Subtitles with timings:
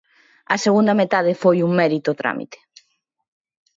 [0.53, 2.57] A segunda metade foi un mérito trámite.